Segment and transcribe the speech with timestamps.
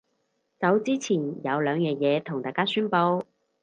[0.59, 3.21] 走之前有兩樣嘢同大家宣佈